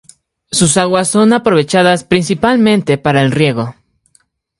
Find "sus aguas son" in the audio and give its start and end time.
0.51-1.31